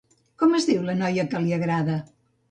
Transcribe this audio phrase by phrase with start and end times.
[0.43, 1.99] Com es diu la noia que li agrada?